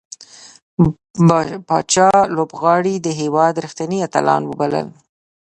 پاچا 1.67 2.09
لوبغاړي 2.35 2.95
د 2.99 3.07
هيواد 3.19 3.53
رښتينې 3.65 3.97
اتلان 4.07 4.41
وبلل. 4.45 4.87